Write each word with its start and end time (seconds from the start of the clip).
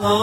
بسم 0.00 0.08
الله 0.08 0.16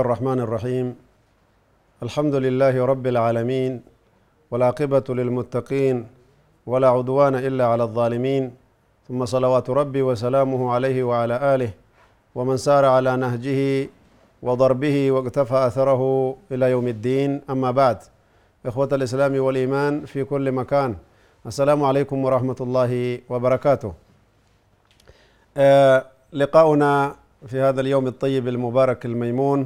الرحمن 0.00 0.40
الرحيم. 0.40 0.86
الحمد 2.02 2.34
لله 2.34 2.74
رب 2.74 3.06
العالمين 3.06 3.82
والعاقبة 4.50 5.04
للمتقين 5.08 6.06
ولا 6.66 6.88
عدوان 6.88 7.34
إلا 7.34 7.66
على 7.66 7.82
الظالمين. 7.82 8.50
ثم 9.08 9.24
صلوات 9.24 9.70
ربي 9.70 10.02
وسلامه 10.02 10.72
عليه 10.74 11.02
وعلى 11.06 11.54
آله 11.54 11.70
ومن 12.34 12.56
سار 12.56 12.84
على 12.84 13.16
نهجه 13.16 13.88
وضربه 14.44 15.10
واقتفى 15.10 15.58
أثره 15.66 16.02
إلى 16.52 16.70
يوم 16.70 16.86
الدين. 16.88 17.30
أما 17.50 17.70
بعد 17.70 17.98
إخوة 18.66 18.88
الإسلام 18.92 19.40
والإيمان 19.40 20.04
في 20.04 20.24
كل 20.24 20.52
مكان 20.52 20.96
السلام 21.46 21.84
عليكم 21.84 22.24
ورحمة 22.24 22.56
الله 22.60 22.92
وبركاته. 23.28 23.92
آه 25.56 26.04
لقاؤنا 26.32 27.14
في 27.46 27.60
هذا 27.60 27.80
اليوم 27.80 28.06
الطيب 28.06 28.48
المبارك 28.48 29.06
الميمون 29.06 29.60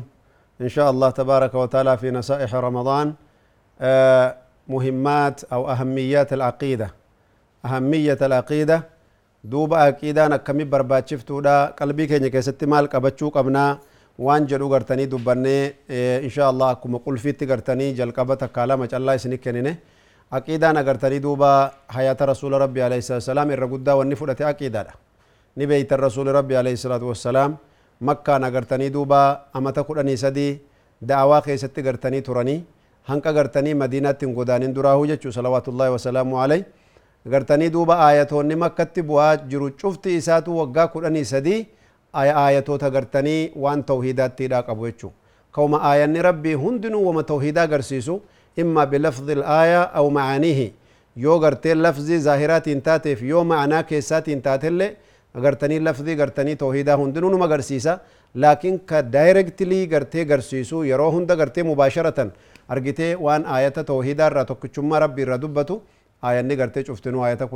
إن 0.60 0.68
شاء 0.68 0.90
الله 0.90 1.10
تبارك 1.10 1.54
وتعالى 1.54 1.96
في 1.98 2.10
نصائح 2.10 2.54
رمضان. 2.54 3.14
آه 3.80 4.34
مهمات 4.68 5.44
أو 5.44 5.70
أهميات 5.70 6.32
العقيدة. 6.32 6.88
أهمية 7.64 8.18
العقيدة 8.22 8.82
دوب 9.44 9.74
عقيدة 9.74 10.28
نكمي 10.28 10.64
برباتشفتو 10.64 11.40
دا 11.40 11.66
قلبي 11.66 12.06
كيني 12.06 12.30
كيستي 12.30 12.66
مال 12.66 12.86
قبچو 12.86 13.28
قبنا 13.28 13.78
وان 14.18 14.42
جدو 14.50 14.66
غرتني 14.72 15.04
دبني 15.12 15.58
إيه 15.90 16.24
إن 16.26 16.30
شاء 16.36 16.48
الله 16.50 16.70
كما 16.82 16.98
قل 17.06 17.16
فيتي 17.24 17.44
غرتني 17.50 17.86
جلقبة 17.98 18.42
كالا 18.54 18.74
مچ 18.80 18.92
الله 18.98 19.14
سنك 19.22 19.40
كنينه 19.44 19.74
عقيدة 20.34 20.68
نغرتني 20.76 21.18
دوبا 21.24 21.52
حياة 21.94 22.20
رسول 22.32 22.52
ربي 22.64 22.80
عليه 22.86 22.98
الصلاة 23.02 23.18
والسلام 23.22 23.48
الرقودة 23.56 23.92
والنفرة 23.98 24.40
عقيدة 24.50 24.86
نبيت 25.60 25.90
الرسول 25.96 26.26
ربي 26.38 26.54
عليه 26.60 26.74
الصلاة 26.78 27.02
والسلام 27.10 27.50
مكة 28.08 28.34
نغرتني 28.44 28.88
دوبا 28.96 29.22
أمتا 29.56 29.82
قراني 29.88 30.14
سدي 30.24 30.48
دعوا 31.10 31.38
كيستي 31.46 31.80
غرتني 31.86 32.20
تراني 32.26 32.58
hanqa 33.08 33.32
gartanii 33.32 33.74
madiinaatti 33.74 34.26
hin 34.26 34.34
godaanin 34.36 34.74
duraahu 34.76 35.06
jechuu 35.10 35.30
salawaatullaahi 35.32 35.92
wasalaamu 35.96 36.40
alay 36.44 36.60
gartanii 37.34 37.70
duuba 37.76 37.94
aayatoonni 38.06 38.56
makkatti 38.62 39.02
bu'aa 39.10 39.36
jiru 39.52 39.70
cufti 39.80 40.16
isaatu 40.20 40.56
waggaa 40.58 40.86
kudhanii 40.94 41.24
sadii 41.30 41.60
aayatoota 42.12 42.90
gartanii 42.90 43.52
waan 43.56 43.82
tawhiidaattiidha 43.84 44.62
qabu 44.62 44.86
jechuu 44.86 45.12
kauma 45.52 45.80
aayanni 45.90 46.22
rabbii 46.22 46.54
hundinuu 46.54 47.06
wama 47.06 47.22
tawhiidaa 47.22 47.62
agarsiisu 47.68 48.20
imma 48.56 48.86
bilafdi 48.86 49.32
ilaaya 49.32 49.82
aw 49.94 50.10
macaaniihi 50.10 50.72
yoo 51.16 51.38
gartee 51.38 51.74
lafzii 51.74 52.18
zaahiraatiin 52.26 52.80
taateef 52.82 53.22
yoo 53.22 53.44
ma'anaa 53.44 53.82
keessaatiin 53.82 54.42
taatellee 54.42 54.90
gartanii 55.42 55.80
lafzii 55.80 56.16
gartanii 56.16 56.56
tawhiidaa 56.56 56.96
hundinuu 56.96 57.30
numa 57.30 57.44
agarsiisa 57.44 57.98
laakiin 58.34 58.78
ka 58.86 59.02
daayirektilii 59.02 59.86
gartee 59.86 60.24
garsiisu 60.24 60.82
yeroo 60.84 61.10
hunda 61.10 61.36
gartee 61.36 61.62
mubaasharatan 61.70 62.32
argitee 62.68 63.14
waan 63.16 63.44
aayata 63.46 63.84
tawhiidaa 63.84 64.26
irraa 64.30 64.44
tokkichummaa 64.44 64.98
rabbii 65.04 65.22
irraa 65.26 65.38
dubbatu 65.44 65.82
aayanni 66.22 66.56
gartee 66.56 66.82
cuftinuu 66.84 67.22
aayata 67.24 67.48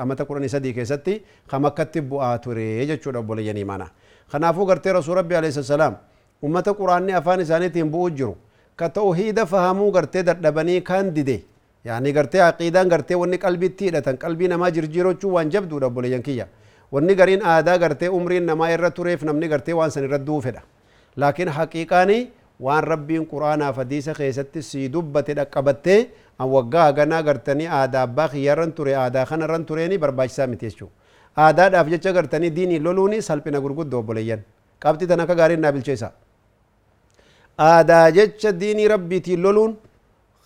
amata 0.00 0.24
kudhanii 0.24 0.48
sadii 0.48 0.72
keessatti 0.74 1.22
kam 1.48 1.64
akkatti 1.64 2.00
bu'aa 2.00 2.38
ture 2.38 2.86
jechuudha 2.86 3.18
obboleeyyan 3.18 3.56
imaana 3.56 3.88
kanaafuu 4.32 4.66
gartee 4.66 4.92
rasuul 4.92 5.16
rabbii 5.16 5.36
alayhi 5.36 5.62
salaam 5.62 5.96
ummata 6.42 6.74
quraanni 6.74 7.12
afaan 7.12 7.40
isaaniitiin 7.40 7.90
bu'u 7.90 8.10
jiru 8.10 8.36
ka 8.76 8.88
tawhiida 8.88 9.46
fahamuu 9.46 9.90
gartee 9.92 10.22
dadhabanii 10.22 10.80
kaan 10.80 11.14
dide 11.14 11.42
yaani 11.84 12.12
gartee 12.12 12.42
aqiidaan 12.42 12.88
gartee 12.88 13.16
wanni 13.16 13.38
qalbitti 13.38 13.84
hidhatan 13.88 14.16
qalbii 14.18 14.48
namaa 14.48 14.70
jirjiirochuu 14.70 15.32
waan 15.36 15.50
jabduudha 15.50 15.86
obboleeyyan 15.86 16.22
kiyya 16.22 16.46
wanni 16.92 17.14
gariin 17.14 17.42
aadaa 17.42 17.78
gartee 17.78 18.08
umriin 18.08 18.44
namaa 18.52 18.70
irra 18.76 18.90
tureef 18.90 19.22
namni 19.22 19.48
gartee 19.48 19.74
waan 19.80 19.90
san 19.90 20.04
irra 20.04 20.18
duufedha 20.26 20.62
laakiin 21.16 21.48
haqiiqaanii 21.48 22.22
waan 22.60 22.84
rabbiin 22.84 23.26
quraanaaf 23.26 23.76
hadiisa 23.82 24.14
keessatti 24.14 24.62
sii 24.62 24.88
dubbate 24.92 25.34
dhaqqabattee 25.38 26.00
an 26.38 26.48
waggaa 26.48 26.84
haganaa 26.88 27.22
gartanii 27.22 27.66
aadaa 27.78 28.02
abbaa 28.08 28.28
kiyyarran 28.28 28.72
ture 28.72 28.94
aadaa 28.96 29.24
kanarran 29.26 29.64
tureeni 29.64 29.98
barbaachisaa 29.98 30.46
miti 30.46 30.66
jechuu 30.70 30.90
aadaadhaaf 31.46 31.88
jecha 31.94 32.12
gartanii 32.12 32.50
diinii 32.58 32.78
loluuni 32.86 33.22
salphina 33.22 33.60
gurguddoo 33.64 33.98
obboleeyyan 34.04 34.42
qabxii 34.82 35.08
tan 35.10 35.20
akka 35.24 35.34
gaariin 35.40 35.60
naa 35.66 35.72
bilcheessa 35.72 36.10
aadaa 37.58 38.10
jecha 38.10 38.52
diinii 38.60 38.88
rabbiitiin 38.94 39.42
loluun 39.42 39.76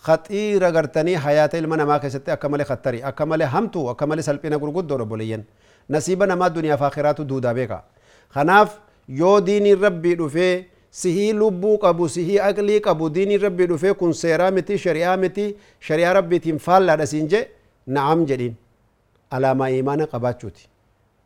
khaxiira 0.05 0.71
gartanii 0.71 1.15
hayaata 1.25 1.57
ilma 1.61 1.77
namaa 1.77 1.99
keessatti 1.99 2.31
akka 2.31 2.49
malee 2.49 2.65
khattari 2.71 3.03
akka 3.11 3.25
malee 3.25 3.47
hamtu 3.55 3.89
akka 3.93 4.07
malee 4.07 4.23
salphina 4.29 4.57
gurguddoo 4.63 4.97
obboleeyyan 5.05 5.43
nasiiba 5.89 6.25
namaa 6.31 6.49
duniyaaf 6.57 6.81
akhiraatu 6.89 7.25
duudaa 7.31 7.53
beeka 7.53 7.83
kanaaf 8.33 8.77
yoo 9.21 9.37
diiniin 9.47 9.81
rabbii 9.81 10.15
dhufee 10.21 10.53
سهي 10.91 11.33
لبو 11.33 11.75
قبو 11.77 12.07
سهي 12.07 12.39
أقلي 12.49 12.77
قبو 12.77 13.07
ديني 13.07 13.35
ربي 13.35 13.65
دفه 13.65 13.91
كن 13.91 14.11
سيرامتي 14.13 14.77
شريعة 14.77 15.15
متي 15.15 15.55
ربي 15.91 16.39
تنفال 16.39 16.85
لا 16.85 17.07
نعم 17.87 18.25
جدين 18.25 18.55
على 19.31 19.53
ما 19.53 19.65
إيمان 19.65 20.01
قبات 20.05 20.41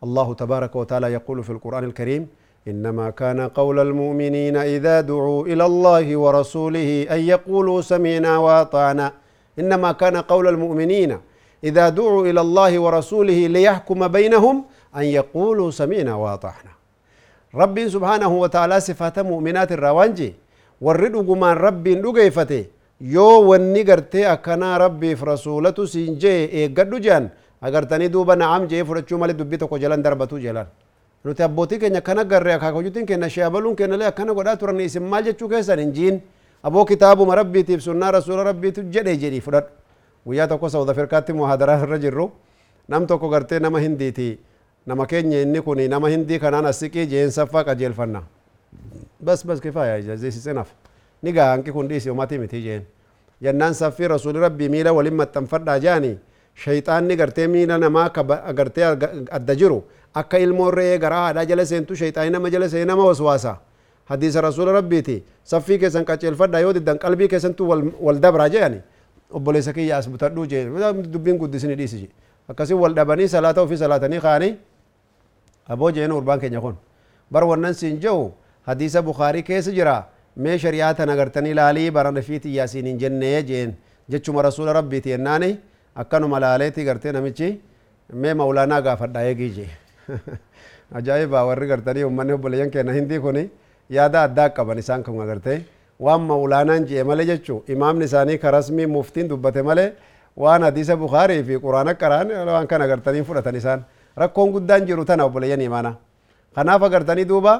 الله 0.03 0.33
تبارك 0.33 0.75
وتعالى 0.75 1.07
يقول 1.13 1.43
في 1.43 1.49
القرآن 1.49 1.83
الكريم 1.83 2.27
إنما 2.67 3.09
كان 3.09 3.39
قول 3.47 3.79
المؤمنين 3.79 4.55
إذا 4.57 5.01
دعوا 5.01 5.45
إلى 5.47 5.65
الله 5.65 6.17
ورسوله 6.17 7.07
أن 7.11 7.19
يقولوا 7.19 7.81
سمينا 7.81 8.37
وأطعنا 8.37 9.13
إنما 9.59 9.91
كان 9.91 10.17
قول 10.17 10.47
المؤمنين 10.47 11.17
إذا 11.63 11.89
دعوا 11.89 12.25
إلى 12.27 12.41
الله 12.41 12.79
ورسوله 12.79 13.47
ليحكم 13.47 14.07
بينهم 14.07 14.63
أن 14.95 15.03
يقولوا 15.03 15.71
سمينا 15.71 16.15
وأطعنا 16.15 16.73
ربي 17.61 17.83
سبحانه 17.95 18.31
وتعالى 18.43 18.77
صفات 18.87 19.17
مؤمنات 19.29 19.71
الروانجي. 19.77 20.29
ورد 20.81 21.15
غمان 21.27 21.55
ربي 21.65 21.95
نوغي 21.95 22.29
فتي 22.37 22.61
يو 23.01 23.29
وني 23.49 23.81
غرتي 23.89 24.25
أكنا 24.33 24.77
ربي 24.83 25.15
فرسولت 25.15 25.77
سينجي 25.93 26.49
اي 26.55 26.67
قدو 26.77 26.97
جان. 26.97 27.29
اگر 27.63 27.83
تاني 27.85 28.07
دوبا 28.07 28.35
نعم 28.35 28.65
جي 28.65 28.83
فرچو 28.83 29.17
مالي 29.17 29.33
دوبي 29.33 29.57
تاكو 29.57 29.77
جلان 29.77 30.01
دربتو 30.01 30.37
جلان. 30.37 30.67
نو 31.25 31.31
تابوتي 31.31 31.77
كنيا 31.77 31.99
كنا 31.99 32.21
غري 32.21 32.55
اكاكو 32.55 32.81
جوتين 32.81 33.05
كنا 33.05 33.27
شابلون 33.27 33.75
كنا 33.75 33.95
لأ 33.95 34.09
كنا 34.09 34.31
غدا 34.33 34.53
تورن 34.53 34.81
إسم 34.81 35.05
مالي 35.11 35.33
چو 35.39 35.47
كيسا 35.47 35.75
ننجين 35.75 36.21
أبو 36.65 36.85
كتاب 36.85 37.21
مربي 37.21 37.63
تيب 37.63 37.79
سنة 37.79 38.09
رسول 38.09 38.39
ربي 38.49 38.71
تيب 38.71 38.91
جدي 38.91 39.15
جدي 39.15 39.39
فرد 39.39 39.65
ويا 40.25 40.45
تاكو 40.45 40.67
سوضا 40.67 40.93
فرقاتي 40.93 41.33
محادرات 41.33 41.81
رجرو 41.91 42.25
نام 42.89 43.05
تاكو 43.05 43.27
غرتي 43.33 43.59
نما 43.63 43.79
هندي 43.79 44.11
تي. 44.11 44.29
Nama 44.87 45.05
keenya 45.07 45.41
inni 45.41 45.61
kun 45.61 45.77
nama 45.89 46.09
hindii 46.09 46.39
kanaan 46.39 46.65
asiqii 46.65 47.05
jeen 47.07 47.31
saffaa 47.31 47.63
qajeelfanna 47.63 48.21
bas 49.19 49.45
bas 49.45 49.59
kifaaya 49.61 50.01
jazeesisenaaf 50.01 50.67
ni 51.23 51.31
gaa 51.31 51.49
hanqi 51.55 51.71
kun 51.71 51.87
dhiisi 51.87 52.09
umatii 52.09 52.37
miti 52.37 52.61
jeen 52.61 52.83
jennaan 53.41 53.73
saffii 53.73 54.07
rasuuli 54.07 54.39
rabbii 54.39 54.69
miila 54.69 54.93
waliin 54.93 55.15
maxxanfadhaa 55.15 55.79
jaanii 55.79 56.15
shayxaanni 56.63 57.15
gartee 57.15 57.47
miila 57.47 57.77
namaa 57.77 58.09
gartee 58.53 58.83
adda 59.31 59.55
jiru 59.55 59.83
akka 60.21 60.37
ilmoo 60.39 60.71
re'ee 60.71 60.97
garaa 60.99 61.21
haadhaa 61.27 61.45
jala 61.45 61.65
seentu 61.65 61.95
shayxaani 61.95 62.29
nama 62.35 62.49
jala 62.49 62.69
seenee 62.69 62.85
nama 62.91 63.05
waswaasa 63.05 63.55
hadiisa 64.11 64.41
rasuula 64.41 64.71
rabbiiti 64.79 65.23
saffii 65.43 65.77
keessan 65.79 66.05
qaceelfadhaa 66.05 66.59
yoo 66.65 66.73
diddan 66.73 66.97
qalbii 66.99 67.27
keessantu 67.27 67.69
wal 68.01 68.19
dabraa 68.25 68.49
jedhani 68.49 68.81
obboleessa 69.31 69.73
kiyya 69.73 69.97
as 69.97 70.09
butadhuu 70.09 70.45
jee 70.45 70.65
dubbiin 71.13 71.37
guddisini 71.37 71.75
dhiisi 71.75 71.99
je 72.03 72.09
akkasii 72.49 72.73
wal 72.83 72.93
dhabanii 72.93 73.27
salaata 73.27 73.61
ofii 73.61 73.77
salaatanii 73.77 74.19
kaanii 74.19 74.53
aboo 75.67 75.91
jeen 75.91 76.11
urbaan 76.11 76.39
keenya 76.39 76.61
kun 76.61 76.75
bar 77.31 77.43
wannan 77.43 77.73
siin 77.73 77.99
jehu 77.99 78.31
hadiisa 78.67 79.01
bukaarii 79.01 79.43
keessa 79.43 79.71
jira 79.71 79.95
mee 80.37 80.57
shari'aa 80.63 80.93
tan 80.93 81.09
agartanii 81.09 81.53
laalii 81.59 81.91
barana 81.91 82.21
fiiti 82.21 82.55
yaasiin 82.57 82.85
hin 82.91 82.99
jennee 82.99 83.43
jeen 83.49 83.75
jechuma 84.09 84.41
rasuula 84.47 84.73
rabbiiti 84.79 85.09
yennaani 85.15 85.51
akkanuma 85.95 86.39
laaleeti 86.43 86.83
gartee 86.85 87.11
namichi 87.11 87.49
mee 88.13 88.33
mawlaanaa 88.33 88.81
gaafadha 88.87 89.23
eegii 89.29 89.49
jee 89.57 89.69
ajaa'ibaa 90.99 91.45
warri 91.49 91.67
gartanii 91.67 92.03
ummanni 92.09 92.33
obboleeyyan 92.37 92.69
keenya 92.73 92.93
hindii 92.99 93.19
kuni 93.25 93.43
yaada 93.97 94.23
addaa 94.27 94.49
qaban 94.57 94.77
isaan 94.83 95.03
kun 95.03 95.21
agartee 95.25 95.59
waan 95.99 96.21
mawlaanaan 96.31 96.85
jee 96.89 97.03
malee 97.09 97.25
jechuu 97.31 97.63
imaamni 97.75 98.05
isaanii 98.09 98.37
ka 98.43 98.51
rasmii 98.57 98.85
muftiin 98.95 99.27
dubbate 99.31 99.61
malee 99.69 99.89
waan 100.43 100.63
hadiisa 100.67 100.95
bukaarii 101.03 101.43
fi 101.49 101.59
quraana 101.65 101.93
qaraan 102.03 102.31
waan 102.53 102.67
kana 102.67 102.83
agartanii 102.89 103.23
fudhatan 103.29 103.55
isaan 103.61 103.85
rakkoon 104.17 104.51
guddaan 104.55 104.85
jiru 104.87 105.05
tana 105.05 105.25
obboleeyyan 105.25 105.61
imaana 105.61 105.95
kanaaf 106.55 106.83
agartanii 106.83 107.25
duuba 107.25 107.53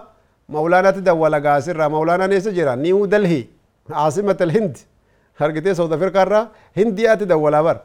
mawlaanatti 0.50 1.01
dawwala 1.01 1.39
gaasirraa 1.41 1.89
mawlaanaan 1.89 2.31
eessa 2.31 2.51
jira 2.51 2.75
niiwu 2.75 3.07
dalhi 3.07 3.50
caasimatal 3.89 4.51
hindi 4.57 4.79
argitee 5.39 5.75
saud 5.75 5.94
afrikaarraa 5.94 6.47
hindiyaatti 6.79 7.25
dawwalaa 7.25 7.63
bar 7.63 7.77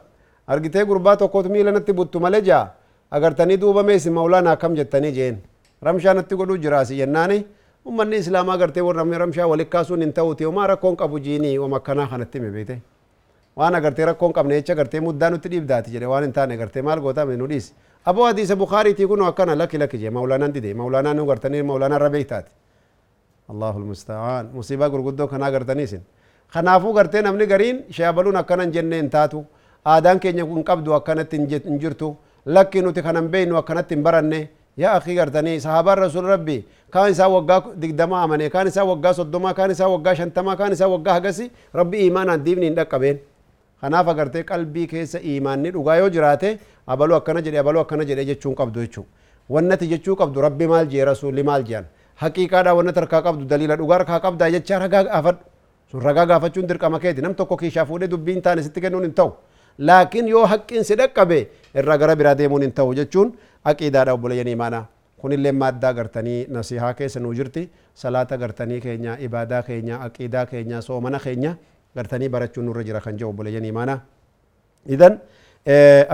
argitee 0.47 0.85
gurbaa 0.85 1.15
tokkotu 1.21 1.49
miila 1.49 1.71
natti 1.71 1.93
buttu 1.93 2.19
malee 2.19 2.41
jaa 2.41 2.65
agartanii 3.11 3.57
duuba 3.57 3.83
meesi 3.83 4.09
mawlaana 4.09 4.51
akkam 4.51 4.75
jettanii 4.75 5.11
jeen 5.11 5.37
ramshaa 5.81 6.13
natti 6.13 6.35
godhuu 6.35 6.57
jiraasi 6.57 6.95
jennaani 7.01 7.45
ummanni 7.85 8.17
islaamaa 8.23 8.57
gartee 8.57 8.81
warra 8.81 9.03
ramshaa 9.23 9.47
walit 9.47 9.69
kaasuun 9.69 10.01
hin 10.01 10.13
ta'uti 10.13 10.43
homaa 10.43 10.67
rakkoon 10.67 10.95
qabu 10.95 11.19
jiinii 11.19 11.57
wama 11.57 11.77
akkanaa 11.77 12.07
kanatti 12.07 12.37
hime 12.37 12.51
beete 12.51 12.81
waan 13.55 13.75
agartee 13.75 14.05
rakkoon 14.05 14.33
qabne 14.33 14.55
jecha 14.61 14.75
gartee 14.75 14.99
muddaa 15.01 15.29
nutti 15.29 15.49
dhiibdaati 15.49 15.91
jedhe 15.91 16.05
waan 16.05 16.23
hin 16.23 16.33
taane 16.33 16.57
gartee 16.57 16.81
maal 16.81 16.99
gootame 17.01 17.37
nu 17.37 17.47
dhiisi 17.47 17.73
aboo 18.05 18.25
hadiisa 18.25 18.55
bukaariitii 18.55 19.07
kun 19.07 19.21
akkana 19.23 19.55
lakki 19.55 19.77
lakki 19.77 19.97
jee 19.97 20.09
mawlaanaan 20.09 20.53
dide 20.53 20.73
mawlaanaan 20.73 21.17
nu 21.17 21.25
gartanii 21.25 21.63
mawlaanaan 21.63 22.01
rabee 22.01 22.23
taati 22.23 22.51
allahu 23.49 23.79
lmusta'aan 23.79 24.49
musiibaa 24.53 24.89
gurguddoo 24.89 25.27
kanaa 25.27 25.51
gartaniisin 25.51 26.01
kanaafuu 26.53 26.93
gartee 26.93 27.21
namni 27.21 27.45
gariin 27.47 27.83
sheebaluun 27.91 28.35
akkana 28.35 28.63
hin 28.63 28.71
jenne 28.73 28.95
hin 29.01 29.09
taatu 29.09 29.45
aadaan 29.85 30.19
keenya 30.19 30.45
kun 30.45 30.63
qabdu 30.63 30.93
akkanatti 30.93 31.37
hin 31.37 31.79
jirtu 31.79 32.15
lakki 32.45 32.81
nuti 32.81 33.01
kanan 33.01 33.27
beeynu 33.29 33.57
akkanatti 33.57 33.95
hin 33.95 34.03
baranne 34.03 34.49
yaa 34.77 34.93
akii 34.95 35.15
gartanii 35.15 35.59
sahaabaan 35.59 35.97
rasul 35.97 36.25
rabbi 36.25 36.57
kaan 36.89 37.11
isaa 37.11 37.27
waggaa 37.29 37.61
digdama 37.81 38.21
amane 38.23 38.49
kaan 38.49 38.67
isaa 38.67 38.85
waggaa 38.91 39.13
soddoma 39.13 39.53
kaan 39.53 39.71
isaa 39.71 39.87
waggaa 39.89 40.15
shantama 40.15 40.55
kaan 40.55 40.73
isaa 40.73 40.87
hin 43.81 43.89
kanaaf 43.89 44.07
agartee 44.07 44.43
qalbii 44.43 44.87
keessa 44.87 45.19
iimaanni 45.21 45.71
dhugaa 45.71 45.95
yoo 45.97 46.09
jiraate 46.09 46.59
abaluu 46.87 47.15
akkana 47.15 47.41
jedhe 47.41 47.59
abaluu 47.59 47.81
akkana 47.81 48.05
jedhe 48.05 48.25
jechuun 48.25 48.55
qabdu 48.55 48.79
jechuu 48.85 49.05
wannati 49.49 49.87
jechuu 49.87 50.15
qabdu 50.15 50.41
rabbi 50.41 50.67
maal 50.67 50.87
jee 50.87 51.05
rasuulli 51.05 51.43
maal 51.43 51.63
jean 51.63 51.85
haqiiqaadha 52.23 52.73
wannati 52.79 52.99
harkaa 52.99 53.21
qabdu 53.21 53.45
daliila 53.45 53.75
dhugaa 53.77 53.97
harkaa 53.99 54.19
qabdaa 54.25 54.49
jecha 54.55 54.79
ragaa 54.79 55.03
gaafadhu 55.03 55.43
sun 55.91 56.01
ragaa 56.01 56.25
gaafachuun 56.25 56.67
dirqama 56.67 56.99
keeti 56.99 57.21
nam 57.21 57.33
tokko 57.35 57.57
kiishaa 57.57 57.85
fuudhee 57.85 58.07
dubbiin 58.11 58.41
taane 58.41 58.63
sitti 58.63 58.81
kennuun 58.81 59.03
hin 59.07 59.13
ta'u 59.13 59.31
laakiin 59.89 60.27
yoo 60.27 60.45
haqqiin 60.45 60.83
si 60.83 60.95
dhaqqabe 61.01 61.39
irraa 61.75 61.97
gara 61.97 62.15
biraa 62.15 62.35
deemuun 62.37 62.61
hin 62.67 62.71
ta'u 62.71 62.93
jechuun 62.99 63.33
aqiidaadha 63.71 64.13
obboleeyyan 64.13 64.47
imaanaa 64.47 64.85
kunillee 65.21 65.51
maaddaa 65.61 65.93
gartanii 65.93 66.45
nasihaa 66.57 66.93
keessa 66.99 67.19
nuu 67.19 67.33
jirti 67.39 67.69
salaata 68.03 68.37
gartanii 68.37 68.79
keenya 68.85 69.17
ibaadaa 69.27 69.63
keenya 69.63 69.99
aqiidaa 70.07 70.45
keenya 70.51 70.81
soomana 70.81 71.19
keenya 71.25 71.55
gartanii 71.95 72.29
barachuun 72.29 72.65
nurra 72.65 72.83
jira 72.83 73.01
kan 73.01 73.17
jedhu 73.17 73.29
obboleeyyan 73.29 73.65
imaanaa 73.65 73.99
idan 74.87 75.19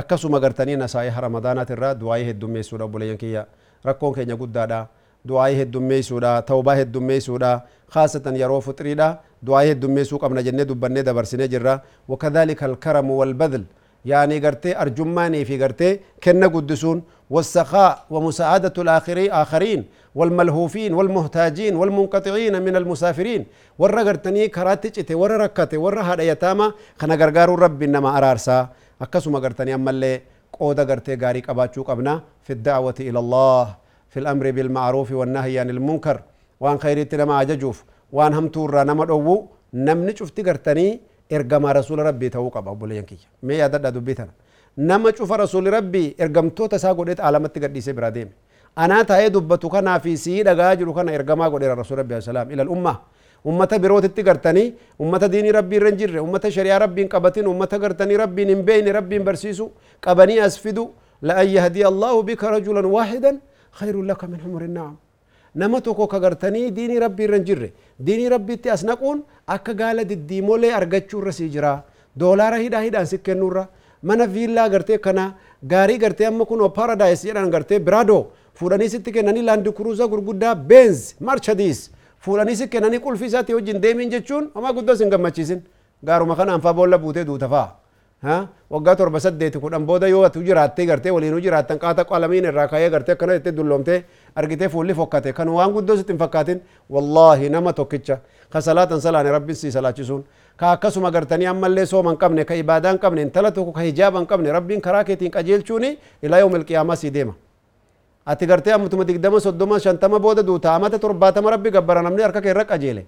akkasuma 0.01 0.39
gartanii 0.39 0.75
nasaa'iha 0.75 1.21
ramadaanaat 1.27 1.69
irraa 1.69 1.93
du'aayii 2.01 2.27
heddummeessuudha 2.31 2.85
obboleeyyan 2.85 3.17
kiyya 3.17 3.45
rakkoon 3.85 4.13
keenya 4.13 4.35
guddaadha 4.35 4.87
du'aayii 5.27 5.59
heddummeessuudha 5.61 6.41
tawbaa 6.41 6.75
heddummeessuudha 6.81 7.51
khaasatan 7.93 8.35
yeroo 8.41 8.61
fuxiriidha 8.67 9.09
du'aayii 9.45 9.73
heddummeessuu 9.73 10.19
qabna 10.19 10.43
jennee 10.43 10.65
dubbannee 10.65 11.03
dabarsinee 11.03 11.47
jirra 11.47 11.79
wakadhalika 12.07 12.65
alkaramu 12.65 13.19
walbadl 13.19 13.65
يعني 14.05 14.39
قرتي 14.39 14.81
أرجماني 14.81 15.45
في 15.45 15.63
قرتي 15.63 15.99
كنا 16.23 16.47
قدسون 16.53 16.97
والسخاء 17.29 17.93
ومساعدة 18.09 18.73
الآخرين 18.77 19.31
آخرين 19.31 19.79
والملهوفين 20.15 20.93
والمحتاجين 20.93 21.75
والمنقطعين 21.75 22.61
من 22.61 22.75
المسافرين 22.75 23.45
ورا 23.79 24.03
قرتني 24.07 24.47
كراتي 24.47 25.15
ورا 25.15 25.37
ركتي 25.37 25.77
ورا 25.77 26.01
هذا 26.01 26.73
خنا 26.99 27.15
قرقار 27.21 27.49
رب 27.65 27.79
إنما 27.83 28.17
أرارسا 28.17 28.69
أكسما 29.01 29.39
قرتني 29.39 29.73
أما 29.75 29.91
اللي 29.91 30.21
قودة 30.59 30.83
قرتي 30.89 31.15
قاري 31.15 31.39
قباتشو 31.47 31.83
قبنا 31.83 32.13
في 32.45 32.53
الدعوة 32.53 32.95
إلى 32.99 33.19
الله 33.19 33.75
في 34.11 34.17
الأمر 34.19 34.51
بالمعروف 34.51 35.11
والنهي 35.11 35.59
عن 35.59 35.69
المنكر 35.69 36.17
وان 36.59 36.77
خيرتي 36.83 37.17
لما 37.17 37.41
أججوف 37.41 37.77
وان 38.11 38.33
هم 38.33 38.47
تورا 38.47 38.83
نما 38.83 39.45
نمني 39.73 40.15
شفتي 40.15 40.43
rasuula 41.29 42.03
rabbii 42.03 42.29
ta'uu 42.29 42.49
qaba 42.51 42.71
obboleeyyan 42.71 43.05
kiyya 43.05 43.27
mee 43.41 43.57
yaadadha 43.57 43.91
dubbii 43.91 44.15
tana 44.15 44.31
nama 44.77 45.11
cufa 45.11 45.37
rasuuli 45.37 45.69
rabbii 45.69 46.15
ergamtoota 46.17 46.75
isaa 46.75 46.93
godheet 46.93 47.19
alamatti 47.19 47.59
gadhiisee 47.59 47.93
biraa 47.93 48.11
deeme 48.11 48.31
anaa 48.75 49.03
taa'ee 49.11 49.29
dubbatu 49.35 49.69
kanaa 49.69 49.99
fi 49.99 50.17
sii 50.17 50.43
dhagaa 50.43 50.75
jiru 50.75 50.93
kana 50.93 51.11
ergamaa 51.19 51.49
godheera 51.49 51.75
rasuul 51.75 51.97
rabbii 52.03 52.21
salaam 52.21 52.51
ilal 52.51 52.69
ummaa 52.75 52.97
ummata 53.45 53.79
birootitti 53.79 54.23
gartanii 54.23 54.67
ummata 54.99 55.27
diinii 55.31 55.51
rabbii 55.59 55.75
irra 55.79 55.89
hin 55.89 55.97
jirre 56.01 56.19
ummata 56.27 56.51
shari'aa 56.51 56.79
rabbiin 56.85 57.07
qabatin 57.09 57.47
ummata 57.47 57.79
gartanii 57.79 58.17
rabbiin 58.23 58.49
hin 58.55 58.63
beeyne 58.69 58.91
rabbiin 58.99 59.23
barsiisu 59.23 59.71
qabanii 60.01 60.39
as 60.49 60.59
fidu 60.59 60.85
لأن 61.21 61.47
يهدي 61.57 61.87
الله 61.87 62.15
بك 62.29 62.43
رجلا 62.43 62.83
واحدا 62.97 63.31
خير 63.79 63.95
لك 64.09 64.21
من 64.31 64.37
حمر 64.43 64.61
النعم 64.69 64.95
nama 65.55 65.79
tokko 65.81 66.07
ka 66.11 66.19
gartanii 66.19 66.71
diinii 66.75 66.99
rabbii 66.99 67.23
irra 67.27 67.37
hin 67.39 67.45
jirre 67.49 67.69
diinii 68.07 68.29
rabbiitti 68.29 68.69
as 68.69 68.83
naquun 68.83 69.23
akka 69.47 69.73
gaala 69.73 70.03
diddiimolee 70.09 70.71
argachuu 70.79 71.21
irra 71.21 71.31
sii 71.37 71.47
jira 71.53 71.71
doolaara 72.19 72.57
hidhaa 72.63 72.81
hidhaan 72.87 73.05
si 73.11 73.17
kennuurra 73.27 73.63
mana 74.09 74.25
viillaa 74.35 74.69
gartee 74.69 74.97
kana 75.05 75.25
gaarii 75.73 75.97
gartee 76.05 76.27
amma 76.31 76.45
kun 76.49 76.63
paradise 76.79 77.27
jedhan 77.27 77.49
gartee 77.55 77.79
biraadoo 77.79 78.21
fuudhanii 78.59 78.89
sitti 78.95 79.11
kennanii 79.11 79.41
laandi 79.49 79.71
kuruuza 79.77 80.07
gurguddaa 80.11 80.55
benz 80.55 81.13
marchadiis 81.29 81.79
fuudhanii 82.25 82.55
si 82.59 82.67
kennanii 82.75 82.99
qulfii 83.05 83.27
isaatti 83.31 83.53
wajjin 83.57 83.81
deemiin 83.81 84.11
jechuun 84.17 84.51
homaa 84.55 84.73
guddoo 84.77 84.95
sin 85.01 85.09
gammachiisin 85.15 85.63
gaaruma 86.05 86.35
kanaan 86.35 86.61
faa 86.61 86.73
boolla 86.73 86.97
buutee 86.97 87.25
duuta 87.25 87.49
fa'a. 87.49 87.67
waggaa 88.69 88.95
torba 88.99 89.19
saddeeti 89.19 89.59
kudhan 89.63 89.85
booda 89.85 90.07
yoo 90.07 90.23
atu 90.27 90.41
jiraattee 90.43 90.85
gartee 90.89 91.11
waliinuu 91.15 91.39
jiraattan 91.45 91.79
qaata 91.79 92.05
qalamiin 92.11 92.45
irraa 92.51 92.67
ka'ee 92.71 92.89
gartee 92.89 93.13
akkana 93.13 93.33
jettee 93.37 93.53
dulloomtee 93.57 93.97
argitee 94.35 94.69
fuulli 94.69 94.93
fokkate 94.99 95.33
kan 95.33 95.49
waan 95.57 95.73
guddoo 95.75 95.97
sitti 95.97 96.13
hin 96.13 96.19
fakkaatin 96.23 96.61
wallaahi 96.89 97.49
nama 97.49 97.73
tokkicha 97.73 98.17
ka 98.49 98.61
salaane 98.61 99.31
rabbiin 99.37 99.55
sii 99.61 99.71
salaachisuun 99.77 100.23
ka 100.59 100.71
akkasuma 100.75 101.11
gartanii 101.11 101.47
ammallee 101.51 101.85
sooma 101.85 102.11
hin 102.13 102.17
qabne 102.23 102.45
ka 102.45 102.55
ibaadaa 102.55 102.91
hin 102.95 102.99
qabne 102.99 103.21
intala 103.27 103.51
tokko 103.51 103.71
ka 103.77 103.81
hijaaba 103.87 104.19
hin 104.19 104.27
qabne 104.27 104.51
rabbiin 104.57 104.81
karaa 104.81 105.03
keetiin 105.09 105.31
qajeelchuuni 105.31 105.89
ilaa 106.23 106.39
yoomil 106.43 106.63
qiyaamaa 106.69 106.95
sii 107.01 107.11
deema 107.17 107.33
ati 108.25 108.45
gartee 108.51 108.73
ammutuma 108.73 109.03
digdama 109.07 109.39
soddoma 109.39 109.79
shantama 109.79 110.19
booda 110.19 110.43
duuta 110.43 110.73
amata 110.75 110.99
torbaatama 110.99 111.51
rabbi 111.55 111.69
gabbara 111.77 112.01
namni 112.01 112.23
harka 112.23 112.41
kee 112.41 112.51
irra 112.55 112.65
qajeele 112.71 113.03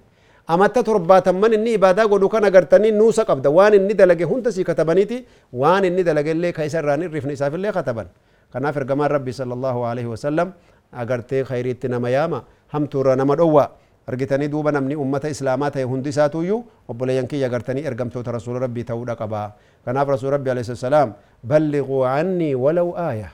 amatta 0.48 0.84
torbaatamman 0.84 1.54
inni 1.58 1.74
ibaadaa 1.80 2.06
godhu 2.12 2.30
kan 2.30 2.44
agartanii 2.50 2.92
nuusa 2.92 3.26
qabda 3.30 3.50
waan 3.58 3.74
inni 3.80 3.94
dalage 4.02 4.24
hunda 4.32 4.52
sii 4.52 4.64
katabaniiti 4.68 5.18
waan 5.54 5.86
inni 5.90 6.04
dalage 6.04 6.32
illee 6.36 6.52
ka 6.52 6.64
isa 6.68 6.80
irraan 6.84 7.02
irrifne 7.08 7.34
isaafillee 7.40 7.72
kataban 7.80 8.08
kanaaf 8.54 8.78
ergamaan 8.78 9.12
rabbi 9.12 9.34
sala 9.40 9.54
allahu 9.58 9.84
alaihi 9.90 10.08
wasallam 10.14 10.54
agartee 10.92 11.44
khayriitti 11.50 11.88
nama 11.96 12.10
yaama 12.10 12.40
hamtuurra 12.76 13.16
nama 13.16 13.36
dhowwa 13.36 13.66
argitanii 14.08 14.48
duuba 14.48 14.72
namni 14.72 14.96
ummata 14.96 15.30
islaamaa 15.30 15.72
ta'e 15.72 15.84
hundi 15.84 16.10
isaatuyyuu 16.10 16.60
obboleeyyan 16.90 17.28
kiyya 17.28 17.48
agartanii 17.48 17.84
ergamtoota 17.84 18.32
rasuula 18.32 18.60
rabbii 18.60 18.84
ta'uudha 18.84 19.16
qaba 19.16 19.52
kanaaf 19.86 20.08
rasuul 20.08 20.32
rabbi 20.32 20.50
alayhi 20.50 20.76
salaam 20.76 21.14
balliguu 21.44 22.06
annii 22.06 22.56
walaw 22.56 22.96
aaya. 22.98 23.30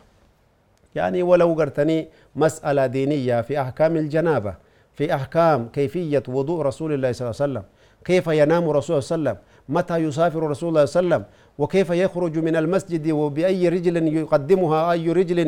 يعني 0.96 1.24
ولو 1.24 1.54
قرتني 1.54 2.08
مسألة 2.36 2.86
دينية 2.86 3.42
في 3.42 3.62
أحكام 3.62 3.98
الجنابة 3.98 4.54
في 4.94 5.14
أحكام 5.14 5.68
كيفية 5.74 6.24
وضوء 6.28 6.62
رسول 6.62 6.94
الله 6.94 7.12
صلى 7.12 7.26
الله 7.26 7.38
عليه 7.42 7.46
وسلم 7.50 7.64
كيف 8.06 8.28
ينام 8.28 8.70
رسول 8.70 8.94
الله 8.94 9.00
صلى 9.02 9.16
الله 9.16 9.30
عليه 9.30 9.32
وسلم 9.32 9.38
متى 9.70 9.98
يسافر 9.98 10.42
رسول 10.54 10.70
الله 10.70 10.86
صلى 10.86 11.00
الله 11.02 11.16
عليه 11.16 11.26
وسلم 11.26 11.34
وكيف 11.58 11.90
يخرج 11.90 12.38
من 12.38 12.56
المسجد 12.56 13.12
وبأي 13.12 13.70
رجل 13.70 13.96
يقدمها 14.18 14.92
أي 14.92 15.12
رجل 15.12 15.40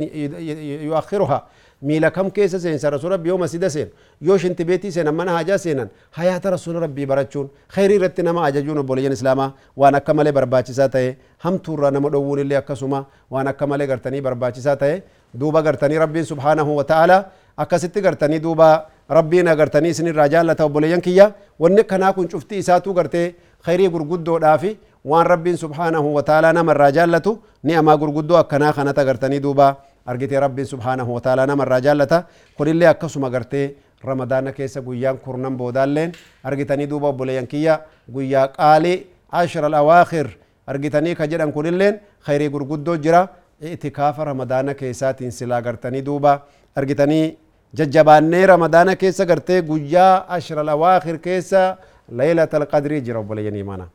يؤخرها 0.89 1.39
ميلا 1.87 2.09
كم 2.15 2.27
كيس 2.35 2.53
سين 2.63 2.75
رسول 2.95 3.11
ربي 3.15 3.29
يوم 3.31 3.43
سيدا 3.53 3.67
سين 3.75 3.87
يوش 4.27 4.43
انت 4.49 4.59
بيتي 4.69 4.89
سين 4.95 5.07
من 5.17 5.27
هاجا 5.35 5.55
سينا 5.63 5.85
حياة 6.17 6.41
رسول 6.55 6.75
ربي 6.85 7.03
برچون 7.11 7.45
خيري 7.73 7.97
رتنا 8.03 8.31
ما 8.35 8.41
أججون 8.47 8.79
بوليين 8.89 9.11
إسلاما 9.17 9.45
وأنا 9.79 9.99
كمالي 10.05 10.31
برباچي 10.37 10.73
ساتي 10.79 11.07
هم 11.45 11.55
تورا 11.65 11.89
نمو 11.95 12.09
دوون 12.13 12.39
اللي 12.43 12.57
أكسوما 12.61 12.99
وأنا 13.31 13.51
كمالي 13.59 13.85
غرتني 13.91 14.19
برباچي 14.25 14.61
ساتي 14.67 14.93
دوبا 15.39 15.59
غرتني 15.65 15.95
ربي 16.03 16.21
سبحانه 16.31 16.67
وتعالى 16.79 17.17
أكستي 17.63 17.99
غرتني 18.05 18.37
دوبا 18.45 18.69
rabbiin 19.17 19.47
agartanii 19.53 19.89
isin 19.93 20.07
irraa 20.11 20.27
jaallata 20.33 20.65
obboleeyyan 20.65 21.01
kiyya. 21.01 21.25
Wanni 21.59 21.83
kanaa 21.83 22.13
kun 22.13 22.27
cufti 22.31 22.57
isaatu 22.57 22.93
gartee 22.93 23.35
khayrii 23.65 23.89
gurguddoodhaafi 23.95 24.71
waan 25.05 25.27
rabbiin 25.27 25.57
subhaanahu 25.63 26.15
wataalaa 26.15 26.53
nama 26.53 26.71
irraa 26.75 26.91
jaallatu 26.97 27.31
ni'amaa 27.63 27.97
gurguddoo 28.01 28.37
akkanaa 28.37 28.73
kanat 28.73 28.97
agartanii 29.03 29.39
duuba 29.45 29.67
argitee 30.05 30.39
rabbiin 30.39 30.67
subhaanahu 30.73 31.13
wataalaa 31.17 31.45
nama 31.51 31.63
irraa 31.67 31.81
jaallata 31.87 32.23
kunillee 32.57 32.87
akkasuma 32.93 33.29
gartee 33.29 33.65
ramadaana 34.03 34.51
keessa 34.57 34.81
guyyaan 34.81 35.17
kurnan 35.17 35.57
boodaalleen 35.57 36.11
argitanii 36.43 36.87
duuba 36.89 37.07
obboleeyyan 37.13 37.47
kiyya 37.53 37.79
guyyaa 38.17 38.47
qaalii 38.57 38.97
ashra 39.31 39.65
alawaakhir 39.71 40.27
argitanii 40.67 41.15
ka 41.15 41.27
jedhan 41.31 41.51
kunilleen 41.57 41.99
khayrii 42.25 42.49
gurguddoo 42.49 42.97
jira 42.97 43.27
itikaafa 43.61 44.23
ramadaana 44.31 44.73
keessaatiin 44.73 45.31
silaa 45.31 45.61
gartanii 45.61 46.01
duuba 46.05 46.33
argitanii 46.75 47.37
jajjabaannee 47.73 48.45
ramadaana 48.53 48.95
keessa 48.95 49.25
gartee 49.25 49.61
guyyaa 49.61 50.25
ashra 50.37 50.61
alawaakhir 50.61 51.17
keessa 51.27 51.77
laylata 52.19 52.57
alqadrii 52.57 53.01
jira 53.01 53.19
obboleeyyan 53.19 53.55
imaana 53.63 53.87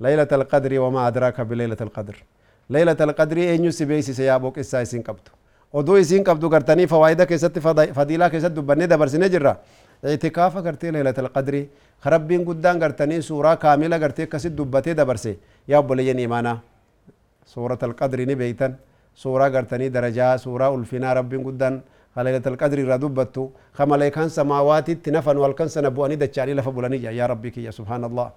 laylata 0.00 0.34
alqadrii 0.40 0.78
wamaa 0.78 1.06
adraaka 1.10 1.44
bilaylata 1.44 1.84
alqadr 1.84 2.14
laylata 2.68 3.04
alqadrii 3.04 3.46
eenyu 3.52 3.72
si 3.72 3.86
beeksise 3.86 4.24
yaa 4.24 4.38
boqessaa 4.46 4.82
isin 4.88 5.02
oduu 5.72 5.96
isin 5.98 6.24
qabdu 6.24 6.48
gartanii 6.48 6.86
fawaayida 6.86 7.26
keessatti 7.26 7.60
fadiilaa 7.98 8.30
keessatti 8.30 8.56
dubbannee 8.56 8.88
dabarsine 8.88 9.28
jirra 9.34 9.56
itikaafa 10.14 10.62
gartee 10.62 10.92
laylata 10.92 11.20
alqadrii 11.24 11.64
rabbiin 12.04 12.44
guddaan 12.44 12.78
gartanii 12.78 13.22
suuraa 13.22 13.56
kaamila 13.56 13.98
gartee 13.98 14.24
akkasit 14.28 14.56
dubbatee 14.56 14.94
dabarse 14.94 15.38
yaa 15.68 15.80
obboleeyyan 15.80 16.18
imaana 16.18 16.58
suurata 17.46 17.86
alqadrii 17.86 18.26
ni 18.26 18.36
beeytan 18.36 18.76
suuraa 19.14 19.50
gartanii 19.50 19.90
darajaa 19.90 20.38
suuraa 20.38 20.70
ulfinaa 20.70 21.14
rabbiin 21.14 21.42
guddaan 21.48 21.82
ليلة 22.16 22.44
القدر 22.52 22.78
ردبتو 22.92 23.44
خملائكان 23.78 24.28
سماوات 24.28 24.88
تنفن 25.04 25.36
والكن 25.42 25.68
سنبواني 25.74 26.16
دچاني 26.22 26.52
لفا 26.54 26.70
بولاني 26.76 27.00
يا 27.20 27.24
ربي 27.32 27.52
يا 27.66 27.72
سبحان 27.78 28.04
الله 28.04 28.28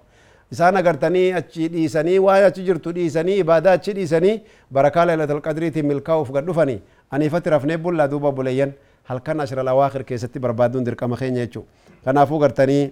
isaan 0.52 0.76
agartanii 0.80 1.32
achi 1.40 1.68
dhiisanii 1.74 2.18
waa'ee 2.26 2.44
achi 2.50 2.62
jirtu 2.68 2.92
dhiisanii 2.98 3.38
ibaadaa 3.44 3.72
achi 3.78 3.92
dhiisanii 3.98 4.34
barakaa 4.78 5.04
lailatul 5.10 5.40
qadriitiin 5.46 5.86
milkaa'uuf 5.92 6.30
gad 6.36 6.46
dhufanii 6.50 6.78
aniifatti 7.10 7.50
rafnee 7.54 7.76
bullaa 7.86 8.08
duuba 8.12 8.32
buleeyyan 8.32 8.72
halkan 9.10 9.40
ashral 9.44 9.68
awaakhir 9.74 10.04
keessatti 10.10 10.38
barbaaduun 10.44 10.84
dirqama 10.86 11.16
keenya 11.22 11.46
jechuu 11.46 11.64
kanaafuu 12.04 12.38
gartanii 12.44 12.84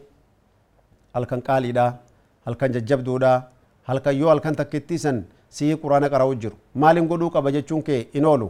halkan 1.14 1.42
qaaliidha 1.48 1.86
halkan 2.46 2.72
jajjabduudha 2.76 3.32
halkan 3.90 4.16
yoo 4.20 4.28
halkan 4.32 4.56
takkitti 4.60 4.98
san 4.98 5.24
sii 5.48 5.74
quraana 5.82 6.08
qara'u 6.14 6.34
jiru 6.44 6.56
maalin 6.84 7.06
godhuu 7.12 7.30
qaba 7.36 7.52
jechuun 7.56 7.82
kee 7.88 8.00
in 8.20 8.24
oolu 8.30 8.48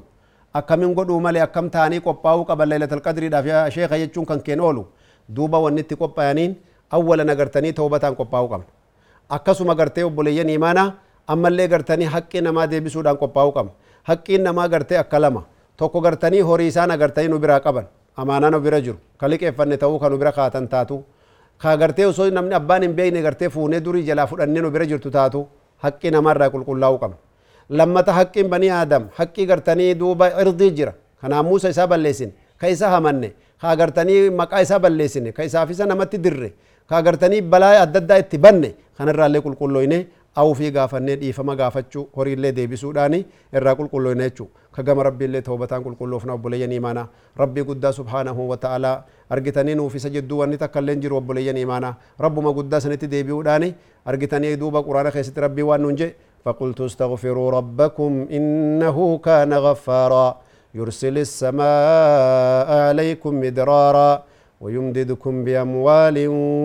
akkamin 0.60 0.94
godhuu 0.98 1.20
malee 1.26 1.42
akkam 1.46 1.68
ta'anii 1.76 2.00
qophaa'uu 2.06 2.44
qaban 2.50 2.68
lailatul 2.72 3.00
qadriidhaaf 3.08 3.46
yaa 3.52 3.64
sheeka 3.76 3.98
jechuun 4.04 4.26
kan 4.30 4.40
keen 4.46 4.60
oolu 4.68 4.86
duuba 5.36 5.58
wanni 5.66 5.80
itti 5.84 5.96
qophaa'aniin 6.04 6.56
awwalan 6.98 7.30
agartanii 7.34 7.72
tawbataan 7.80 8.16
qophaa'uu 8.20 8.48
qabna 8.54 8.66
akkasuma 9.28 9.74
gartee 9.74 10.04
obboleeyyan 10.04 10.48
imaanaa 10.48 10.92
ammallee 11.26 11.68
gartanii 11.68 12.06
haqqii 12.14 12.40
namaa 12.42 12.66
deebisuudhaan 12.70 13.16
qophaa'uu 13.18 13.52
qabna 13.52 13.72
haqqiin 14.08 14.42
namaa 14.42 14.68
gartee 14.68 14.98
akka 14.98 15.18
lama 15.20 15.42
tokko 15.76 16.00
gartanii 16.00 16.40
horii 16.40 16.68
isaan 16.72 16.90
agartanii 16.90 17.28
nu 17.32 17.38
biraa 17.38 17.60
qaban 17.60 17.86
amaanaa 18.16 18.50
nu 18.50 18.60
bira 18.60 18.80
jiru 18.80 18.98
ka 19.18 19.28
liqeeffanne 19.28 19.76
ta'uu 19.76 19.98
ka 19.98 20.08
nu 20.08 20.18
bira 20.18 20.32
kaatan 20.32 20.68
taatu 20.68 21.02
ka 21.62 21.76
gartee 21.76 22.06
osoo 22.06 22.30
namni 22.30 22.54
abbaan 22.54 22.82
hin 22.82 22.92
beekne 22.94 23.22
gartee 23.22 23.48
fuunee 23.48 23.80
durii 23.84 24.04
jalaa 24.06 24.26
fudhannee 24.26 24.62
nu 24.62 24.70
bira 24.70 24.86
jirtu 24.86 25.10
taatu 25.10 25.46
haqqii 25.86 26.10
namaarraa 26.16 26.50
qulqullaa'uu 26.54 26.98
qabna 26.98 27.16
lammata 27.70 28.12
haqqiin 28.12 28.48
banii 28.48 28.70
aadam 28.70 29.08
haqqii 29.18 29.46
gartanii 29.46 29.94
duuba 29.98 30.28
irdii 30.42 30.70
jira 30.76 30.92
kanaan 31.20 31.44
muusa 31.48 31.68
isaa 31.74 31.86
balleessin 31.86 32.32
ka 32.60 32.68
isa 32.68 32.88
hamanne 32.94 33.32
ka 33.60 33.76
gartanii 33.76 34.30
maqaa 34.30 34.60
isaa 34.66 34.78
balleessine 34.78 35.32
ka 35.32 35.42
isaaf 35.44 35.70
isa 35.70 35.86
namatti 35.86 36.18
dirre 36.18 36.52
ka 36.88 37.02
gartanii 37.02 37.40
balaa 37.42 37.80
adda 37.82 37.98
addaa 38.04 38.18
itti 38.24 38.38
banne 38.38 38.74
kanarraallee 38.98 39.42
qulqulloyne 39.46 39.98
awufii 40.42 40.70
gaafannee 40.76 41.16
dhiifama 41.22 41.56
gaafachuu 41.60 42.08
horiillee 42.16 42.52
deebisuudhaani 42.58 43.24
irraa 43.60 43.74
qulqulloyne 43.80 44.28
jechuu 44.28 44.48
ka 44.72 44.82
gama 44.82 45.06
rabbiillee 45.08 45.42
tawbataan 45.48 45.84
qulqulloofna 45.86 46.36
obboleeyyan 46.38 46.72
imaanaa 46.72 47.08
rabbii 47.42 47.64
guddaa 47.70 47.92
subhaanahu 48.00 48.48
wa 48.50 48.56
ta'aalaa 48.66 48.96
argitanii 49.30 49.74
nuuf 49.80 49.94
isa 49.94 50.10
jidduu 50.10 50.38
wanni 50.42 50.58
takka 50.58 50.82
jiru 50.82 51.16
obboleeyyan 51.16 51.56
imaanaa 51.56 51.94
rabbuma 52.18 52.52
guddaa 52.52 52.80
sanitti 52.80 53.10
deebi'uudhaani 53.16 53.74
argitanii 54.04 54.56
duuba 54.56 54.82
quraana 54.82 55.10
keessatti 55.10 55.40
rabbii 55.48 55.62
waan 55.72 55.82
nuun 55.82 55.96
jedhe 55.96 56.14
فقلت 56.44 56.80
استغفروا 56.80 57.50
ربكم 57.50 58.26
إنه 58.30 59.18
كان 59.18 59.52
غفارا 59.66 60.26
يرسل 60.74 61.16
السماء 61.18 62.68
عليكم 62.88 63.32
مدرارا 63.40 64.10
ويمددكم 64.64 65.34
بأموال 65.46 66.16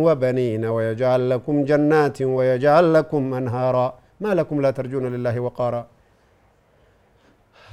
وبنين 0.06 0.64
ويجعل 0.76 1.22
لكم 1.32 1.56
جنات 1.70 2.18
ويجعل 2.36 2.86
لكم 2.96 3.24
أنهارا. 3.40 3.88
ما 4.24 4.32
لكم 4.40 4.58
لا 4.64 4.72
ترجون 4.78 5.06
لله 5.14 5.36
وقارا. 5.46 5.82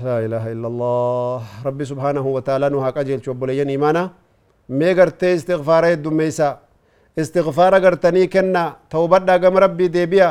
لا 0.07 0.17
إله 0.27 0.45
إلا 0.55 0.69
الله. 0.73 1.39
ربي 1.69 1.85
سبحانه 1.93 2.27
وتعالى 2.37 2.67
نوها 2.75 2.91
قجل 2.97 3.19
شبوليين 3.27 3.69
إيمانا 3.75 4.05
ميغرتي 4.79 5.29
استغفار 5.39 5.85
الدميسا 5.97 6.51
استغفار 7.23 7.73
قرتني 7.85 8.27
كنا. 8.35 8.65
توبدا 8.93 9.35
قم 9.43 9.57
ربي 9.65 9.87
ديبيا. 9.95 10.31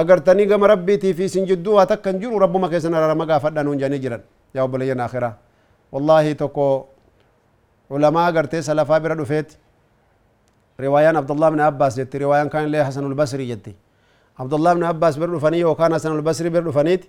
أقرتني 0.00 0.44
قم 0.50 0.62
ربي 0.72 0.94
تي 1.02 1.10
في 1.18 1.28
سنجدو. 1.34 1.72
هتكن 1.80 2.14
جرو 2.20 2.36
ربما 2.44 2.60
ما 2.64 2.68
كيسنا 2.72 2.96
رمى 3.12 3.24
قافدنا 3.30 3.62
نونجاني 3.66 3.98
جرا 4.04 4.18
يا 4.56 4.60
أبوليين 4.66 5.00
آخرة. 5.06 5.30
والله 5.92 6.24
تكو 6.32 6.68
علماء 7.90 8.26
قرتي 8.36 8.62
سلفا 8.68 8.98
برا 8.98 9.14
دفيت 9.20 9.48
روايان 10.80 11.14
عبد 11.20 11.30
الله 11.34 11.48
بن 11.54 11.60
عباس 11.68 11.92
جت 12.00 12.12
روايان 12.16 12.48
كان 12.52 12.64
له 12.72 12.84
حسن 12.88 13.04
البصري 13.10 13.44
جت 13.50 13.66
عبد 14.40 14.54
الله 14.58 14.72
بن 14.78 14.84
عباس 14.90 15.14
بر 15.20 15.28
دفني 15.36 15.64
وكان 15.64 15.90
حسن 15.94 16.12
البصري 16.18 16.48
بر 16.54 16.62
دفنيت 16.70 17.02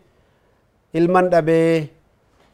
ilman 0.96 1.28
dhabee 1.32 1.90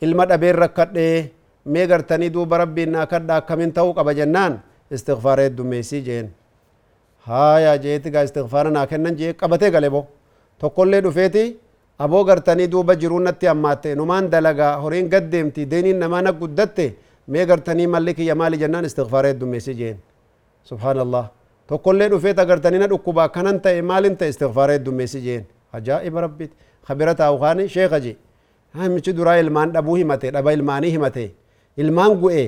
ilma 0.01 0.25
dhabee 0.25 0.51
rakkadhee 0.63 1.30
mee 1.74 1.86
gartanii 1.92 2.30
duuba 2.34 2.58
rabbiin 2.63 2.90
naa 2.96 3.06
kadha 3.06 3.36
akkamin 3.42 3.72
ta'uu 3.75 3.94
qaba 3.98 4.13
jennaan 4.20 4.54
istigfaara 4.96 5.44
heddummeessii 5.48 6.01
jeen 6.08 6.28
haya 7.28 7.74
jeeti 7.84 8.10
gaa 8.16 8.24
istigfaara 8.28 8.72
naa 8.78 8.86
kennan 8.92 9.16
jee 9.20 9.34
qabatee 9.42 9.70
gale 9.75 9.90
bo 9.96 10.01
tokkollee 10.60 11.01
dhufeeti 11.06 11.44
aboo 12.06 12.24
gartanii 12.30 12.68
duuba 12.74 12.96
jiruun 13.01 13.24
natti 13.30 13.48
ammaatte 13.54 13.94
numaan 14.00 14.32
dalagaa 14.34 14.74
horiin 14.84 15.10
gaddeemti 15.13 15.66
deeniin 15.72 16.00
namaa 16.04 16.22
na 16.25 16.32
guddatte 16.42 16.86
mee 17.33 17.45
gartanii 17.51 17.88
malli 17.93 18.13
kiyya 18.19 18.35
maali 18.41 18.57
jennaan 18.63 18.85
istigfaara 18.89 19.27
heddummeessii 19.31 19.75
jeen 19.81 19.97
subhaanallah 20.69 21.23
tokkollee 21.71 22.09
dhufeet 22.13 22.39
agartanii 22.43 22.79
na 22.83 22.88
dhukkuba 22.93 23.23
akkanan 23.27 23.59
ta'e 23.65 23.81
maalin 23.91 24.15
ta'e 24.21 24.29
istigfaara 24.33 24.73
heddummeessii 24.77 25.21
jeen 25.27 25.43
ajaa'iba 25.79 26.21
rabbiiti 26.27 26.55
kabira 26.88 27.13
taa'u 27.21 27.39
kaani 27.43 27.67
sheeka 27.75 28.00
jee 28.05 28.15
hamichi 28.79 29.13
duraa 29.19 29.38
ilmaan 29.43 29.71
dhabuu 29.75 29.95
himate 30.01 30.31
dhaba 30.38 30.53
ilmaanii 30.57 30.91
himate 30.97 31.25
ilmaan 31.85 32.13
gu'e 32.23 32.45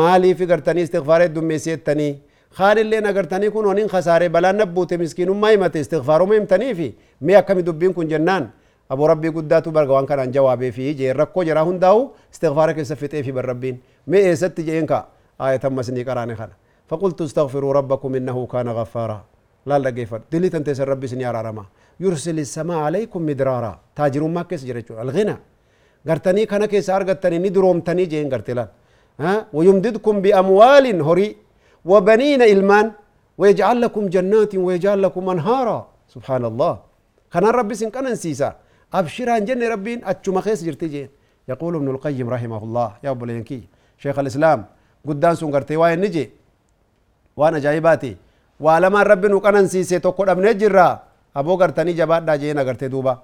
maaliif 0.00 0.40
gartanii 0.52 0.82
istigfaara 0.88 1.24
heddummeessii 1.28 1.70
jettanii 1.74 2.12
kaanilleen 2.58 3.06
agartanii 3.10 3.50
kun 3.54 3.64
honin 3.70 3.88
kasaare 3.94 4.28
balaan 4.34 4.56
nabbuute 4.62 4.96
miskiinummaa 5.02 5.50
himate 5.56 5.80
istigfaaruma 5.84 6.34
himtanii 6.38 6.74
fi 6.80 6.88
mee 7.20 7.36
akkami 7.42 7.62
dubbiin 7.68 7.94
kun 7.94 8.08
jennaan 8.12 8.44
aboo 8.46 8.61
ابو 8.92 9.04
ربي 9.12 9.28
قداتو 9.36 9.70
برغوان 9.76 10.06
كان 10.10 10.30
جوابي 10.34 10.68
في 10.76 10.92
جي 10.98 11.12
ركو 11.20 11.40
جرا 11.48 11.62
هنداو 11.68 11.96
استغفارك 12.34 12.78
سفيت 12.90 13.14
في 13.26 13.32
بربين 13.36 13.76
مي 14.10 14.36
ست 14.42 14.58
جينكا 14.68 15.00
اي 15.42 15.58
تم 15.62 15.82
سني 15.86 16.02
قراني 16.08 16.34
خان 16.38 16.50
فقلت 16.90 17.18
استغفروا 17.26 17.72
ربكم 17.78 18.10
انه 18.18 18.36
كان 18.52 18.68
غفارا 18.78 19.18
لا 19.68 19.76
لا 19.84 19.90
كيفر 19.96 20.20
دليت 20.32 20.54
انت 20.58 20.68
سر 20.78 20.88
ربي 20.92 21.06
سنيا 21.12 21.30
رما 21.46 21.64
يرسل 22.04 22.38
السماء 22.46 22.78
عليكم 22.86 23.20
مدرارا 23.28 23.72
تاجر 23.96 24.22
ما 24.36 24.42
كيس 24.48 24.62
جرجو 24.68 24.94
الغنى 25.02 25.36
غرتني 26.08 26.42
كان 26.50 26.64
كيس 26.72 26.88
ارغتني 26.96 27.38
ندروم 27.44 27.78
تني 27.86 28.04
جين 28.12 28.26
غرتلا 28.32 28.64
ها 29.22 29.32
ويمددكم 29.56 30.14
باموال 30.24 30.86
هري 31.08 31.28
وبنين 31.90 32.42
المان 32.54 32.86
ويجعل 33.40 33.76
لكم 33.84 34.04
جنات 34.14 34.52
ويجعل 34.66 34.98
لكم 35.04 35.24
انهارا 35.34 35.78
سبحان 36.14 36.44
الله 36.50 36.74
كان 37.32 37.44
ربي 37.58 37.74
سن 37.80 37.90
كان 37.94 38.06
انسيسا 38.12 38.50
أبشرا 38.98 39.38
جن 39.48 39.62
ربين 39.72 39.98
أتشو 40.04 40.32
مخيس 40.32 40.64
جرتي 40.64 40.88
جين. 40.92 41.08
يقول 41.48 41.72
ابن 41.76 41.88
القيم 41.94 42.28
رحمه 42.30 42.62
الله 42.66 42.88
يا 43.04 43.10
أبو 43.10 43.24
لينكي 43.24 43.60
شيخ 44.02 44.18
الإسلام 44.18 44.64
قدان 45.08 45.34
سن 45.34 45.50
قرتي 45.54 45.76
وين 45.76 46.00
نجي؟ 46.00 46.30
وأنا 47.36 47.58
جايباتي. 47.58 48.16
ولما 48.60 49.02
ربي 49.02 49.28
نقنن 49.28 49.66
سيسي 49.72 49.98
تقول 49.98 50.28
أبن 50.28 50.58
جرا 50.58 50.88
أبو 51.36 51.52
قرتني 51.60 51.92
جبات 51.92 52.22
دا 52.22 52.36
جينا 52.36 52.62
قرتي 52.62 52.88
دوبا. 52.88 53.14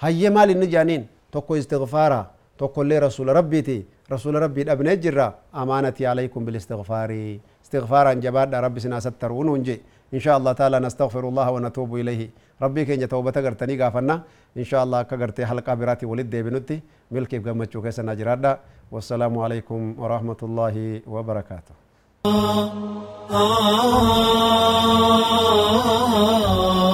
هيا 0.00 0.30
مال 0.30 0.50
النجانين 0.50 1.04
tokko 1.30 1.54
istigfaara 1.56 2.26
tokkollee 2.58 3.00
rasuula 3.00 3.32
rabbiiti 3.32 3.86
rasuula 4.10 4.40
rabbii 4.40 4.64
dhabnee 4.64 4.96
jirra 4.96 5.26
amaanati 5.52 6.06
alaykum 6.06 6.44
bilistigfaari 6.44 7.40
istigfaaraan 7.64 8.20
jabaadha 8.24 8.60
rabbi 8.60 8.80
sinaa 8.80 9.00
sattaru 9.00 9.44
nuun 9.44 9.62
je 9.66 9.76
إن 10.14 10.20
شاء 10.24 10.36
الله 10.38 10.52
تعالى 10.52 10.78
نستغفر 10.86 11.22
الله 11.28 11.46
ونتوب 11.54 11.90
إليه 11.96 12.30
ربي 12.62 12.84
كين 12.84 13.08
توبة 13.08 13.36
غرتني 13.44 13.74
غافنا 13.82 14.14
إن 14.60 14.64
شاء 14.70 14.82
الله 14.84 15.02
كغرتي 15.02 15.46
حلقة 15.46 15.74
براتي 15.74 16.06
ولد 16.06 16.30
دي 16.30 16.42
بنتي 16.42 16.76
ملكي 17.14 17.38
بغمتشو 17.38 17.82
كيسا 17.82 18.02
نجرادا 18.02 18.52
والسلام 18.92 19.34
عليكم 19.38 19.80
ورحمة 20.02 20.40
الله 20.42 20.76
وبركاته 21.06 21.74
Oh, 22.22 22.28
oh, 22.28 23.32
oh, 23.32 23.44
oh, 25.00 25.40
oh, 25.90 26.84
oh. 26.84 26.89